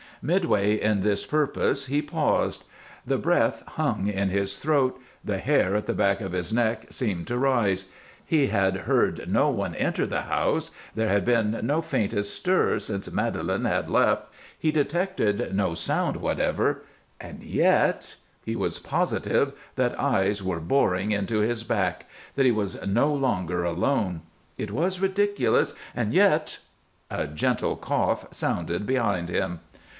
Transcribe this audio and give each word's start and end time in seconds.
Midway 0.23 0.75
in 0.79 1.01
this 1.01 1.25
purpose 1.25 1.87
he 1.87 2.01
paused. 2.01 2.63
The 3.05 3.17
breath 3.19 3.63
hung 3.67 4.05
in 4.07 4.29
his 4.29 4.55
throat, 4.55 4.99
the 5.25 5.37
hair 5.39 5.75
at 5.75 5.85
the 5.87 5.93
back 5.93 6.21
of 6.21 6.31
his 6.31 6.51
neck 6.53 6.87
seemed 6.91 7.25
to 7.27 7.37
rise. 7.37 7.85
He 8.23 8.47
had 8.47 8.81
heard 8.85 9.29
no 9.31 9.49
one 9.49 9.73
enter 9.75 10.05
the 10.07 10.23
house, 10.23 10.69
there 10.95 11.09
had 11.09 11.25
been 11.25 11.59
no 11.63 11.81
faintest 11.81 12.33
stir 12.35 12.77
since 12.77 13.11
Madelon 13.11 13.65
had 13.65 13.89
left, 13.89 14.25
he 14.57 14.71
detected 14.71 15.55
no 15.55 15.73
sound 15.73 16.17
whatever, 16.17 16.83
and 17.19 17.43
yet 17.43 18.15
he 18.43 18.55
was 18.55 18.77
positive 18.79 19.53
that 19.75 19.99
eyes 19.99 20.43
were 20.43 20.59
boring 20.59 21.11
into 21.11 21.39
his 21.39 21.63
back 21.63 22.07
that 22.35 22.45
he 22.45 22.51
was 22.51 22.79
no 22.85 23.11
longer 23.11 23.63
alone. 23.63 24.21
It 24.57 24.71
was 24.71 24.99
ridiculous, 25.01 25.73
and 25.95 26.13
yet 26.13 26.57
A 27.09 27.25
gentle 27.27 27.75
cough 27.75 28.25
sounded 28.31 28.85
behind 28.85 29.29
him! 29.29 29.59